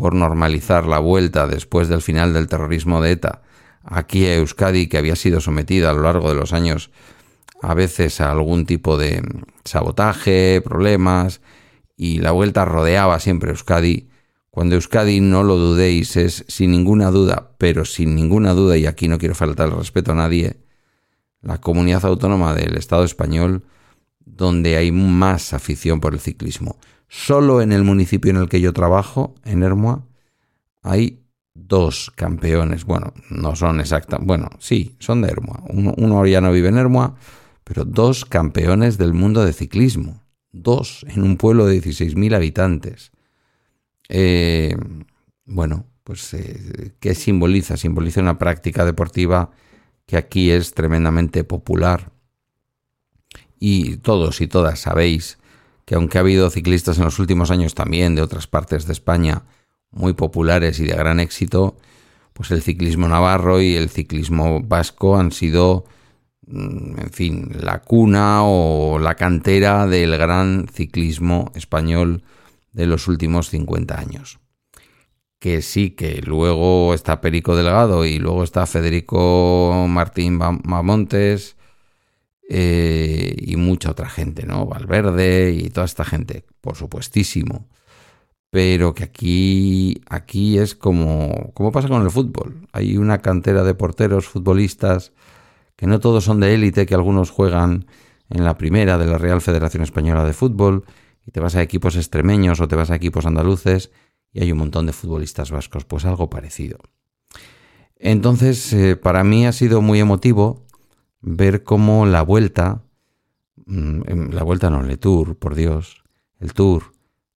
por 0.00 0.14
normalizar 0.14 0.86
la 0.86 0.98
vuelta 0.98 1.46
después 1.46 1.88
del 1.88 2.02
final 2.02 2.32
del 2.32 2.48
terrorismo 2.48 3.00
de 3.00 3.12
ETA 3.12 3.42
aquí 3.84 4.26
a 4.26 4.36
Euskadi, 4.36 4.88
que 4.88 4.98
había 4.98 5.16
sido 5.16 5.40
sometida 5.40 5.90
a 5.90 5.92
lo 5.92 6.02
largo 6.02 6.28
de 6.28 6.34
los 6.34 6.52
años 6.52 6.90
a 7.62 7.74
veces 7.74 8.20
a 8.20 8.30
algún 8.30 8.64
tipo 8.64 8.96
de 8.96 9.22
sabotaje, 9.64 10.62
problemas, 10.62 11.40
y 11.96 12.18
la 12.18 12.30
vuelta 12.30 12.64
rodeaba 12.64 13.20
siempre 13.20 13.50
Euskadi. 13.50 14.08
Cuando 14.50 14.74
Euskadi, 14.74 15.20
no 15.20 15.44
lo 15.44 15.56
dudéis, 15.56 16.16
es 16.16 16.44
sin 16.48 16.70
ninguna 16.70 17.10
duda, 17.10 17.52
pero 17.58 17.84
sin 17.84 18.14
ninguna 18.14 18.54
duda, 18.54 18.78
y 18.78 18.86
aquí 18.86 19.08
no 19.08 19.18
quiero 19.18 19.34
faltar 19.34 19.68
el 19.68 19.76
respeto 19.76 20.12
a 20.12 20.14
nadie, 20.16 20.56
la 21.42 21.60
comunidad 21.60 22.04
autónoma 22.06 22.54
del 22.54 22.76
Estado 22.76 23.04
español 23.04 23.64
donde 24.24 24.76
hay 24.76 24.92
más 24.92 25.52
afición 25.52 26.00
por 26.00 26.14
el 26.14 26.20
ciclismo. 26.20 26.78
Solo 27.12 27.60
en 27.60 27.72
el 27.72 27.82
municipio 27.82 28.30
en 28.30 28.36
el 28.36 28.48
que 28.48 28.60
yo 28.60 28.72
trabajo, 28.72 29.34
en 29.44 29.64
Hermoa, 29.64 30.06
hay 30.80 31.24
dos 31.54 32.12
campeones. 32.14 32.84
Bueno, 32.84 33.12
no 33.30 33.56
son 33.56 33.80
exactas. 33.80 34.20
Bueno, 34.22 34.48
sí, 34.60 34.94
son 35.00 35.20
de 35.20 35.28
Hermoa. 35.28 35.64
Uno, 35.70 35.92
uno, 35.96 36.24
ya 36.24 36.40
no 36.40 36.52
vive 36.52 36.68
en 36.68 36.78
Hermoa, 36.78 37.16
pero 37.64 37.84
dos 37.84 38.24
campeones 38.24 38.96
del 38.96 39.12
mundo 39.12 39.44
de 39.44 39.52
ciclismo. 39.52 40.22
Dos 40.52 41.04
en 41.08 41.24
un 41.24 41.36
pueblo 41.36 41.66
de 41.66 41.82
16.000 41.82 42.32
habitantes. 42.32 43.10
Eh, 44.08 44.76
bueno, 45.46 45.86
pues 46.04 46.32
eh, 46.34 46.92
¿qué 47.00 47.16
simboliza? 47.16 47.76
Simboliza 47.76 48.20
una 48.20 48.38
práctica 48.38 48.84
deportiva 48.84 49.50
que 50.06 50.16
aquí 50.16 50.52
es 50.52 50.74
tremendamente 50.74 51.42
popular. 51.42 52.12
Y 53.58 53.96
todos 53.96 54.40
y 54.40 54.46
todas 54.46 54.78
sabéis 54.78 55.39
que 55.90 55.96
aunque 55.96 56.18
ha 56.18 56.20
habido 56.20 56.48
ciclistas 56.50 56.98
en 56.98 57.04
los 57.04 57.18
últimos 57.18 57.50
años 57.50 57.74
también 57.74 58.14
de 58.14 58.22
otras 58.22 58.46
partes 58.46 58.86
de 58.86 58.92
España 58.92 59.42
muy 59.90 60.12
populares 60.12 60.78
y 60.78 60.84
de 60.84 60.94
gran 60.94 61.18
éxito, 61.18 61.76
pues 62.32 62.52
el 62.52 62.62
ciclismo 62.62 63.08
navarro 63.08 63.60
y 63.60 63.74
el 63.74 63.90
ciclismo 63.90 64.60
vasco 64.60 65.16
han 65.16 65.32
sido, 65.32 65.84
mm, 66.46 67.00
en 67.00 67.10
fin, 67.10 67.50
la 67.60 67.82
cuna 67.82 68.44
o 68.44 69.00
la 69.00 69.16
cantera 69.16 69.88
del 69.88 70.16
gran 70.16 70.68
ciclismo 70.72 71.50
español 71.56 72.22
de 72.70 72.86
los 72.86 73.08
últimos 73.08 73.50
50 73.50 73.98
años. 73.98 74.38
Que 75.40 75.60
sí, 75.60 75.90
que 75.90 76.22
luego 76.24 76.94
está 76.94 77.20
Perico 77.20 77.56
Delgado 77.56 78.04
y 78.04 78.20
luego 78.20 78.44
está 78.44 78.64
Federico 78.66 79.86
Martín 79.88 80.38
Mamontes 80.38 81.56
eh, 82.52 83.36
y 83.38 83.54
mucha 83.54 83.92
otra 83.92 84.08
gente, 84.08 84.44
¿no? 84.44 84.66
Valverde 84.66 85.52
y 85.52 85.70
toda 85.70 85.86
esta 85.86 86.04
gente, 86.04 86.44
por 86.60 86.74
supuestísimo. 86.74 87.68
Pero 88.50 88.92
que 88.92 89.04
aquí, 89.04 90.02
aquí 90.08 90.58
es 90.58 90.74
como, 90.74 91.52
como 91.54 91.70
pasa 91.70 91.86
con 91.86 92.02
el 92.02 92.10
fútbol. 92.10 92.66
Hay 92.72 92.96
una 92.96 93.18
cantera 93.18 93.62
de 93.62 93.74
porteros, 93.74 94.26
futbolistas, 94.26 95.12
que 95.76 95.86
no 95.86 96.00
todos 96.00 96.24
son 96.24 96.40
de 96.40 96.52
élite, 96.52 96.86
que 96.86 96.94
algunos 96.96 97.30
juegan 97.30 97.86
en 98.28 98.42
la 98.42 98.58
primera 98.58 98.98
de 98.98 99.06
la 99.06 99.18
Real 99.18 99.40
Federación 99.40 99.84
Española 99.84 100.24
de 100.24 100.32
Fútbol, 100.32 100.84
y 101.24 101.30
te 101.30 101.38
vas 101.38 101.54
a 101.54 101.62
equipos 101.62 101.94
extremeños 101.94 102.60
o 102.60 102.66
te 102.66 102.74
vas 102.74 102.90
a 102.90 102.96
equipos 102.96 103.26
andaluces, 103.26 103.92
y 104.32 104.42
hay 104.42 104.50
un 104.50 104.58
montón 104.58 104.86
de 104.86 104.92
futbolistas 104.92 105.52
vascos, 105.52 105.84
pues 105.84 106.04
algo 106.04 106.28
parecido. 106.28 106.78
Entonces, 107.94 108.72
eh, 108.72 108.96
para 108.96 109.22
mí 109.22 109.46
ha 109.46 109.52
sido 109.52 109.82
muy 109.82 110.00
emotivo 110.00 110.66
ver 111.20 111.62
cómo 111.62 112.06
la 112.06 112.22
vuelta, 112.22 112.82
mm, 113.66 114.30
la 114.30 114.42
vuelta 114.42 114.70
no, 114.70 114.84
el 114.84 114.98
tour, 114.98 115.36
por 115.36 115.54
Dios, 115.54 116.04
el 116.38 116.52
tour, 116.52 116.92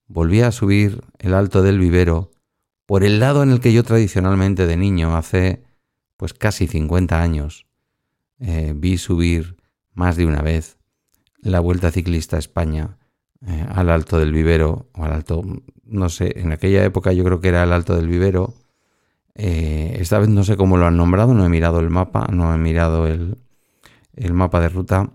volvía 0.07 0.49
a 0.49 0.53
subir 0.53 1.03
el 1.19 1.35
alto 1.35 1.63
del 1.63 1.79
vivero 1.79 2.31
por 2.87 3.05
el 3.05 3.19
lado 3.19 3.43
en 3.43 3.51
el 3.51 3.61
que 3.61 3.73
yo 3.73 3.83
tradicionalmente 3.83 4.67
de 4.67 4.77
niño, 4.77 5.17
hace 5.17 5.63
pues 6.17 6.35
casi 6.35 6.67
50 6.67 7.21
años, 7.21 7.67
eh, 8.39 8.73
vi 8.77 8.99
subir 8.99 9.57
más 9.95 10.17
de 10.17 10.27
una 10.27 10.43
vez 10.43 10.79
la 11.41 11.61
Vuelta 11.61 11.91
Ciclista 11.91 12.37
a 12.37 12.39
España 12.39 12.99
eh, 13.47 13.67
al 13.71 13.91
alto 13.91 14.19
del 14.19 14.33
vivero, 14.33 14.89
o 14.95 15.05
al 15.05 15.13
alto, 15.13 15.43
no 15.85 16.09
sé, 16.09 16.41
en 16.41 16.53
aquella 16.53 16.85
época 16.85 17.13
yo 17.13 17.25
creo 17.25 17.41
que 17.41 17.49
era 17.49 17.63
el 17.63 17.73
alto 17.73 17.97
del 17.97 18.09
vivero. 18.09 18.55
Eh, 19.35 19.97
esta 20.01 20.19
vez 20.19 20.29
no 20.29 20.45
sé 20.45 20.57
cómo 20.57 20.77
lo 20.77 20.87
han 20.87 20.97
nombrado, 20.97 21.35
no 21.35 21.45
he 21.45 21.49
mirado 21.49 21.81
el 21.81 21.91
mapa, 21.91 22.29
no 22.33 22.55
he 22.55 22.59
mirado 22.59 23.07
el, 23.07 23.37
el 24.17 24.33
mapa 24.33 24.61
de 24.61 24.69
ruta, 24.69 25.11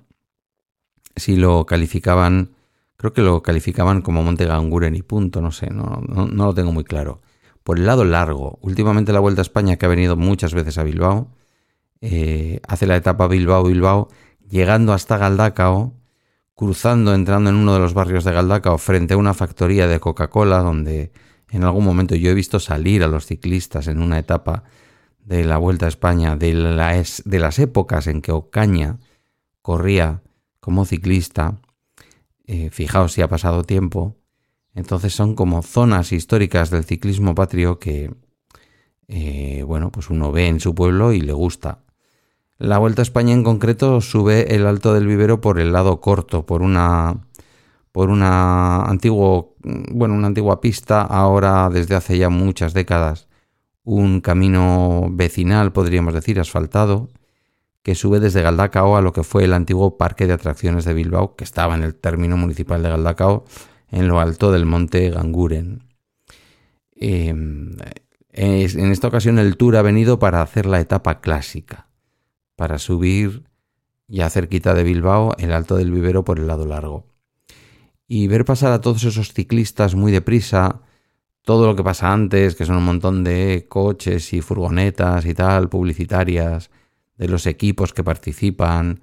si 1.16 1.36
lo 1.36 1.66
calificaban, 1.66 2.52
creo 2.98 3.14
que 3.14 3.22
lo 3.22 3.44
calificaban 3.44 4.02
como 4.02 4.24
Monte 4.24 4.46
Ganguren 4.46 4.96
y 4.96 5.02
punto, 5.02 5.42
no 5.42 5.52
sé, 5.52 5.70
no, 5.70 6.02
lo 6.08 6.54
tengo 6.54 6.72
muy 6.72 6.84
claro. 6.84 7.22
Por 7.64 7.78
el 7.78 7.86
lado 7.86 8.04
largo, 8.04 8.58
últimamente 8.62 9.14
la 9.14 9.20
Vuelta 9.20 9.42
a 9.42 9.44
España, 9.44 9.78
que 9.78 9.86
ha 9.86 9.90
venido 9.90 10.16
muchas 10.16 10.54
veces 10.54 10.78
a 10.78 10.84
Bilbao, 10.84 11.30
eh, 12.02 12.62
hace 12.68 12.88
la 12.88 12.96
etapa 12.96 13.28
Bilbao-Bilbao, 13.28 14.08
llegando 14.50 14.94
hasta 14.94 15.18
Galdacao, 15.18 15.94
cruzando, 16.56 17.14
entrando 17.14 17.50
en 17.50 17.56
uno 17.56 17.74
de 17.74 17.80
los 17.80 17.94
barrios 17.94 18.24
de 18.24 18.32
Galdacao, 18.32 18.78
frente 18.78 19.14
a 19.14 19.18
una 19.18 19.34
factoría 19.34 19.88
de 19.88 20.00
Coca-Cola, 20.00 20.60
donde 20.60 21.12
en 21.50 21.64
algún 21.64 21.86
momento 21.86 22.16
yo 22.16 22.32
he 22.32 22.34
visto 22.34 22.60
salir 22.60 23.04
a 23.04 23.08
los 23.08 23.26
ciclistas 23.26 23.88
en 23.88 24.02
una 24.02 24.20
etapa 24.20 24.64
de 25.30 25.46
la 25.46 25.58
Vuelta 25.58 25.86
a 25.86 25.90
España, 25.90 26.36
de, 26.36 26.54
de 26.54 27.40
las 27.40 27.60
épocas 27.60 28.08
en 28.08 28.24
que 28.24 28.32
Ocaña 28.32 28.98
corría 29.62 30.24
como 30.60 30.86
ciclista, 30.86 31.60
eh, 32.48 32.72
fijaos 32.72 33.14
si 33.14 33.22
ha 33.22 33.28
pasado 33.28 33.64
tiempo, 33.64 34.16
entonces 34.74 35.14
son 35.14 35.36
como 35.36 35.62
zonas 35.62 36.12
históricas 36.14 36.72
del 36.72 36.84
ciclismo 36.84 37.36
patrio 37.36 37.78
que, 37.78 38.12
eh, 39.08 39.64
bueno, 39.68 39.92
pues 39.92 40.10
uno 40.10 40.32
ve 40.32 40.48
en 40.48 40.60
su 40.60 40.74
pueblo 40.74 41.14
y 41.14 41.22
le 41.22 41.34
gusta. 41.34 41.84
La 42.58 42.80
Vuelta 42.80 43.04
a 43.04 43.04
España 43.04 43.34
en 43.34 43.44
concreto 43.44 44.02
sube 44.02 44.56
el 44.56 44.66
Alto 44.66 44.96
del 44.96 45.06
Vivero 45.06 45.42
por 45.42 45.60
el 45.60 45.72
lado 45.72 46.02
corto, 46.02 46.48
por 46.48 46.64
una 46.64 47.28
por 47.92 48.10
una 48.10 48.82
antiguo, 48.84 49.56
bueno, 49.64 50.16
una 50.16 50.28
antigua 50.28 50.60
pista 50.60 51.02
ahora 51.02 51.70
desde 51.70 51.96
hace 51.96 52.18
ya 52.18 52.30
muchas 52.30 52.74
décadas 52.74 53.29
un 53.90 54.22
camino 54.22 55.08
vecinal, 55.10 55.74
podríamos 55.74 56.14
decir, 56.14 56.40
asfaltado, 56.40 57.10
que 57.82 57.96
sube 57.96 58.20
desde 58.20 58.44
Galdacao 58.44 58.96
a 58.96 59.02
lo 59.02 59.14
que 59.14 59.24
fue 59.24 59.46
el 59.46 59.54
antiguo 59.54 59.98
parque 59.98 60.28
de 60.28 60.34
atracciones 60.34 60.86
de 60.86 60.94
Bilbao, 60.94 61.36
que 61.36 61.44
estaba 61.44 61.74
en 61.74 61.82
el 61.82 61.96
término 61.96 62.38
municipal 62.38 62.84
de 62.84 62.90
Galdacao, 62.90 63.46
en 63.90 64.08
lo 64.08 64.20
alto 64.20 64.52
del 64.52 64.68
monte 64.68 65.10
Ganguren. 65.10 65.86
Em, 66.96 67.78
en 68.32 68.92
esta 68.92 69.08
ocasión 69.08 69.40
el 69.40 69.58
tour 69.58 69.76
ha 69.76 69.82
venido 69.82 70.20
para 70.20 70.44
hacer 70.44 70.68
la 70.68 70.80
etapa 70.80 71.20
clásica, 71.20 71.88
para 72.56 72.78
subir 72.78 73.46
ya 74.08 74.30
cerquita 74.30 74.76
de 74.76 74.84
Bilbao 74.84 75.36
el 75.40 75.52
alto 75.52 75.78
del 75.78 75.90
vivero 75.90 76.24
por 76.24 76.38
el 76.38 76.46
lado 76.46 76.68
largo. 76.68 77.08
Y 78.08 78.28
ver 78.28 78.46
pasar 78.46 78.72
a 78.72 78.82
todos 78.82 79.04
esos 79.04 79.34
ciclistas 79.34 79.96
muy 79.96 80.12
deprisa, 80.12 80.82
todo 81.50 81.66
lo 81.66 81.76
que 81.76 81.84
pasa 81.84 82.14
antes, 82.14 82.54
que 82.54 82.64
son 82.64 82.76
un 82.76 82.86
montón 82.86 83.24
de 83.24 83.66
coches 83.68 84.34
y 84.34 84.42
furgonetas 84.42 85.26
y 85.26 85.34
tal, 85.34 85.68
publicitarias, 85.68 86.70
de 87.18 87.28
los 87.28 87.48
equipos 87.48 87.92
que 87.92 88.04
participan, 88.04 89.02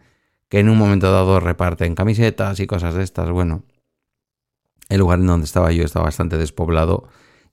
que 0.48 0.60
en 0.60 0.68
un 0.68 0.78
momento 0.78 1.10
dado 1.10 1.40
reparten 1.40 1.96
camisetas 1.96 2.60
y 2.60 2.68
cosas 2.68 2.94
de 2.94 3.02
estas. 3.02 3.32
Bueno, 3.32 3.64
el 4.88 5.00
lugar 5.00 5.18
en 5.18 5.26
donde 5.26 5.44
estaba 5.44 5.72
yo 5.72 5.82
estaba 5.82 6.04
bastante 6.04 6.38
despoblado 6.38 7.08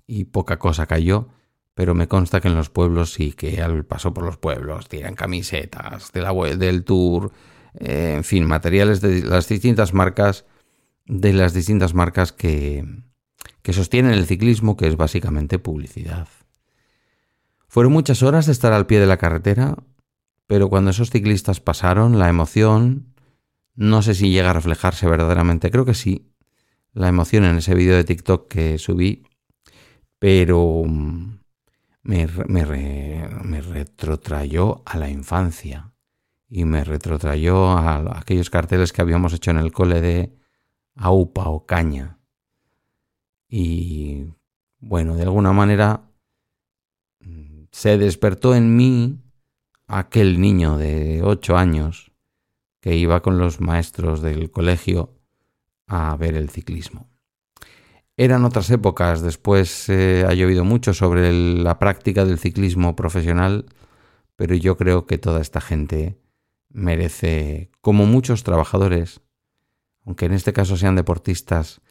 y 0.05 0.25
poca 0.25 0.59
cosa 0.59 0.85
cayó, 0.85 1.27
pero 1.73 1.95
me 1.95 2.07
consta 2.07 2.39
que 2.39 2.49
en 2.49 2.55
los 2.55 2.69
pueblos 2.69 3.13
sí, 3.13 3.31
que 3.31 3.63
al 3.63 3.85
paso 3.85 4.13
por 4.13 4.23
los 4.23 4.37
pueblos 4.37 4.89
tiran 4.89 5.15
camisetas 5.15 6.11
de 6.11 6.21
la, 6.21 6.33
del 6.55 6.83
tour, 6.83 7.31
eh, 7.79 8.13
en 8.17 8.23
fin, 8.23 8.45
materiales 8.45 9.01
de 9.01 9.23
las 9.23 9.49
distintas 9.49 9.95
marcas, 9.95 10.45
de 11.07 11.33
las 11.33 11.55
distintas 11.55 11.95
marcas 11.95 12.31
que, 12.31 12.85
que 13.63 13.73
sostienen 13.73 14.13
el 14.13 14.27
ciclismo, 14.27 14.77
que 14.77 14.87
es 14.87 14.97
básicamente 14.97 15.57
publicidad. 15.57 16.27
Fueron 17.67 17.93
muchas 17.93 18.21
horas 18.21 18.45
de 18.45 18.51
estar 18.51 18.71
al 18.71 18.85
pie 18.85 18.99
de 18.99 19.07
la 19.07 19.17
carretera, 19.17 19.77
pero 20.45 20.69
cuando 20.69 20.91
esos 20.91 21.09
ciclistas 21.09 21.59
pasaron, 21.59 22.19
la 22.19 22.29
emoción, 22.29 23.15
no 23.73 24.03
sé 24.03 24.13
si 24.13 24.29
llega 24.29 24.51
a 24.51 24.53
reflejarse 24.53 25.07
verdaderamente, 25.07 25.71
creo 25.71 25.85
que 25.85 25.95
sí, 25.95 26.33
la 26.93 27.07
emoción 27.07 27.45
en 27.45 27.55
ese 27.55 27.73
vídeo 27.73 27.95
de 27.95 28.03
TikTok 28.03 28.47
que 28.47 28.77
subí, 28.77 29.23
pero 30.19 30.83
me, 30.85 32.27
me, 32.47 33.61
retrotrayó 33.61 34.83
a 34.85 34.97
la 34.97 35.09
infancia 35.09 35.93
y 36.47 36.65
me 36.65 36.83
retrotrayó 36.83 37.71
a, 37.71 38.19
aquellos 38.19 38.49
carteles 38.49 38.93
que 38.93 39.01
habíamos 39.01 39.33
hecho 39.33 39.51
en 39.51 39.57
el 39.57 39.71
cole 39.71 40.01
de 40.01 40.37
AUPA 40.95 41.49
o 41.49 41.65
caña. 41.65 42.19
Y 43.55 44.33
bueno, 44.79 45.15
de 45.15 45.21
alguna 45.21 45.53
manera 45.53 46.09
mm, 47.19 47.65
se 47.69 47.99
despertó 47.99 48.55
en 48.55 48.75
mí 48.75 49.21
aquel 49.85 50.41
niño 50.41 50.79
de 50.79 51.21
ocho 51.21 51.55
años 51.55 52.11
que 52.81 52.95
iba 52.95 53.21
con 53.21 53.37
los 53.37 53.61
maestros 53.61 54.23
del 54.23 54.49
colegio 54.49 55.19
a 55.85 56.15
ver 56.17 56.33
el 56.33 56.49
ciclismo. 56.49 57.11
Eran 58.17 58.43
otras 58.43 58.71
épocas, 58.71 59.21
después 59.21 59.87
eh, 59.87 60.25
ha 60.27 60.33
llovido 60.33 60.63
mucho 60.63 60.95
sobre 60.95 61.31
la 61.31 61.77
práctica 61.77 62.25
del 62.25 62.39
ciclismo 62.39 62.95
profesional, 62.95 63.67
pero 64.35 64.55
yo 64.55 64.77
creo 64.77 65.05
que 65.05 65.19
toda 65.19 65.41
esta 65.41 65.61
gente 65.61 66.19
merece, 66.69 67.69
como 67.81 68.07
muchos 68.07 68.41
trabajadores, 68.41 69.21
aunque 70.07 70.25
en 70.25 70.33
este 70.33 70.53
caso 70.53 70.75
sean 70.75 70.95
deportistas, 70.95 71.83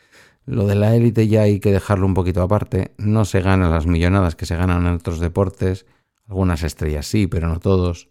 lo 0.47 0.67
de 0.67 0.75
la 0.75 0.95
élite 0.95 1.29
ya 1.29 1.43
hay 1.43 1.61
que 1.61 1.73
dejarlo 1.73 2.07
un 2.07 2.15
poquito 2.15 2.43
aparte, 2.43 2.93
no 2.99 3.25
se 3.25 3.41
ganan 3.41 3.71
las 3.71 3.87
millonadas 3.87 4.35
que 4.35 4.47
se 4.47 4.57
ganan 4.57 4.87
en 4.87 4.95
otros 4.95 5.21
deportes, 5.21 5.87
algunas 6.27 6.63
estrellas 6.63 7.07
sí, 7.07 7.27
pero 7.27 7.49
no 7.49 7.61
todos, 7.61 8.09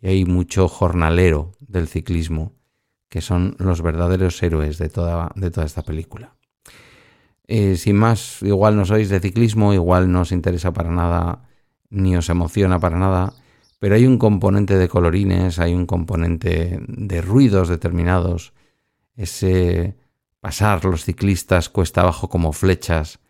y 0.00 0.08
hay 0.08 0.24
mucho 0.24 0.68
jornalero 0.68 1.52
del 1.60 1.88
ciclismo, 1.88 2.52
que 3.08 3.20
son 3.20 3.56
los 3.58 3.82
verdaderos 3.82 4.42
héroes 4.42 4.78
de 4.78 4.88
toda, 4.88 5.30
de 5.34 5.50
toda 5.50 5.66
esta 5.66 5.82
película. 5.82 6.34
Eh, 7.46 7.76
sin 7.76 7.96
más, 7.96 8.42
igual 8.42 8.76
no 8.76 8.84
sois 8.84 9.08
de 9.08 9.20
ciclismo, 9.20 9.72
igual 9.72 10.12
no 10.12 10.20
os 10.20 10.32
interesa 10.32 10.72
para 10.72 10.90
nada, 10.90 11.48
ni 11.88 12.16
os 12.16 12.28
emociona 12.28 12.78
para 12.78 12.98
nada, 12.98 13.32
pero 13.78 13.94
hay 13.94 14.06
un 14.06 14.18
componente 14.18 14.76
de 14.76 14.88
colorines, 14.88 15.58
hay 15.58 15.72
un 15.72 15.86
componente 15.86 16.80
de 16.86 17.22
ruidos 17.22 17.68
determinados, 17.68 18.52
ese 19.16 19.96
pasar 20.40 20.84
los 20.84 21.04
ciclistas 21.04 21.68
cuesta 21.68 22.02
abajo 22.02 22.28
como 22.28 22.52
flechas, 22.52 23.20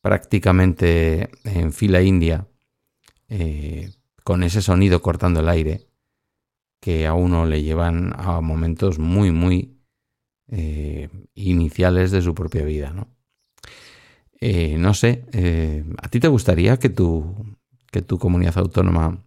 prácticamente 0.00 1.30
en 1.44 1.72
fila 1.72 2.02
india, 2.02 2.46
eh, 3.28 3.90
con 4.22 4.42
ese 4.42 4.62
sonido 4.62 5.02
cortando 5.02 5.40
el 5.40 5.48
aire, 5.48 5.88
que 6.80 7.06
a 7.06 7.14
uno 7.14 7.46
le 7.46 7.62
llevan 7.62 8.12
a 8.16 8.40
momentos 8.40 8.98
muy, 8.98 9.30
muy 9.30 9.78
eh, 10.48 11.08
iniciales 11.34 12.10
de 12.10 12.22
su 12.22 12.34
propia 12.34 12.64
vida, 12.64 12.90
¿no? 12.90 13.08
Eh, 14.40 14.76
no 14.78 14.92
sé, 14.92 15.24
¿a 16.02 16.08
ti 16.08 16.20
te 16.20 16.28
gustaría 16.28 16.78
que 16.78 16.90
tu, 16.90 17.56
que 17.90 18.02
tu 18.02 18.18
comunidad 18.18 18.58
autónoma 18.58 19.24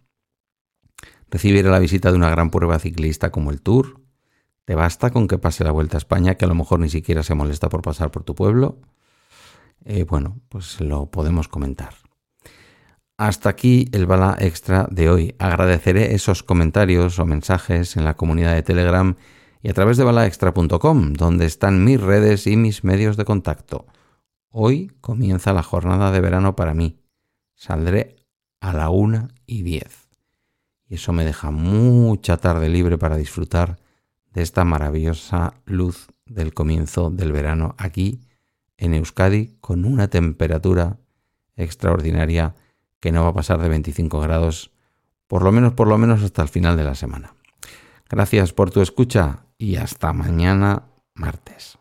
recibiera 1.28 1.72
la 1.72 1.80
visita 1.80 2.10
de 2.10 2.16
una 2.16 2.30
gran 2.30 2.50
prueba 2.50 2.78
ciclista 2.78 3.32
como 3.32 3.50
el 3.50 3.60
Tour? 3.60 4.07
¿Te 4.68 4.74
basta 4.74 5.08
con 5.08 5.28
que 5.28 5.38
pase 5.38 5.64
la 5.64 5.70
Vuelta 5.70 5.96
a 5.96 6.04
España, 6.04 6.34
que 6.34 6.44
a 6.44 6.48
lo 6.48 6.54
mejor 6.54 6.78
ni 6.78 6.90
siquiera 6.90 7.22
se 7.22 7.34
molesta 7.34 7.70
por 7.70 7.80
pasar 7.80 8.10
por 8.10 8.22
tu 8.22 8.34
pueblo? 8.34 8.76
Eh, 9.86 10.04
bueno, 10.04 10.42
pues 10.50 10.82
lo 10.82 11.06
podemos 11.06 11.48
comentar. 11.48 11.94
Hasta 13.16 13.48
aquí 13.48 13.88
el 13.92 14.04
bala 14.04 14.36
extra 14.38 14.86
de 14.90 15.08
hoy. 15.08 15.34
Agradeceré 15.38 16.14
esos 16.14 16.42
comentarios 16.42 17.18
o 17.18 17.24
mensajes 17.24 17.96
en 17.96 18.04
la 18.04 18.18
comunidad 18.18 18.52
de 18.52 18.62
Telegram 18.62 19.16
y 19.62 19.70
a 19.70 19.72
través 19.72 19.96
de 19.96 20.04
balaextra.com, 20.04 21.14
donde 21.14 21.46
están 21.46 21.82
mis 21.82 21.98
redes 21.98 22.46
y 22.46 22.58
mis 22.58 22.84
medios 22.84 23.16
de 23.16 23.24
contacto. 23.24 23.86
Hoy 24.50 24.92
comienza 25.00 25.54
la 25.54 25.62
jornada 25.62 26.12
de 26.12 26.20
verano 26.20 26.56
para 26.56 26.74
mí. 26.74 27.00
Saldré 27.54 28.16
a 28.60 28.74
la 28.74 28.90
una 28.90 29.28
y 29.46 29.62
diez. 29.62 30.10
Y 30.86 30.96
eso 30.96 31.14
me 31.14 31.24
deja 31.24 31.50
mucha 31.50 32.36
tarde 32.36 32.68
libre 32.68 32.98
para 32.98 33.16
disfrutar 33.16 33.87
de 34.32 34.42
esta 34.42 34.64
maravillosa 34.64 35.54
luz 35.64 36.08
del 36.26 36.54
comienzo 36.54 37.10
del 37.10 37.32
verano 37.32 37.74
aquí 37.78 38.20
en 38.76 38.94
Euskadi 38.94 39.56
con 39.60 39.84
una 39.84 40.08
temperatura 40.08 40.98
extraordinaria 41.56 42.54
que 43.00 43.12
no 43.12 43.22
va 43.22 43.30
a 43.30 43.34
pasar 43.34 43.60
de 43.60 43.68
25 43.68 44.20
grados 44.20 44.70
por 45.26 45.42
lo 45.42 45.52
menos 45.52 45.74
por 45.74 45.88
lo 45.88 45.98
menos 45.98 46.22
hasta 46.22 46.42
el 46.42 46.48
final 46.48 46.76
de 46.76 46.84
la 46.84 46.94
semana. 46.94 47.34
Gracias 48.08 48.52
por 48.52 48.70
tu 48.70 48.80
escucha 48.80 49.44
y 49.58 49.76
hasta 49.76 50.12
mañana 50.12 50.84
martes. 51.14 51.78